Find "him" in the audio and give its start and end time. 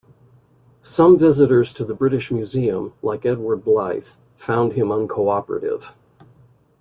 4.73-4.87